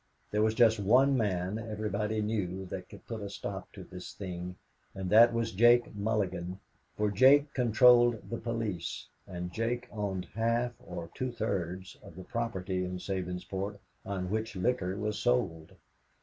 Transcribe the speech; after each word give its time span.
There 0.31 0.41
was 0.41 0.55
just 0.55 0.79
one 0.79 1.15
man 1.15 1.59
everybody 1.59 2.23
knew 2.23 2.65
that 2.71 2.89
could 2.89 3.05
put 3.05 3.21
a 3.21 3.29
stop 3.29 3.71
to 3.73 3.83
this 3.83 4.13
thing, 4.15 4.55
and 4.95 5.11
that 5.11 5.31
was 5.31 5.51
Jake 5.51 5.93
Mulligan, 5.95 6.59
for 6.97 7.11
Jake 7.11 7.53
controlled 7.53 8.27
the 8.31 8.39
police, 8.39 9.07
and 9.27 9.53
Jake 9.53 9.87
owned 9.91 10.25
half 10.33 10.71
or 10.83 11.11
two 11.13 11.31
thirds 11.31 11.97
of 12.01 12.15
the 12.15 12.23
property 12.23 12.83
in 12.83 12.97
Sabinsport 12.97 13.77
on 14.03 14.31
which 14.31 14.55
liquor 14.55 14.97
was 14.97 15.19
sold. 15.19 15.73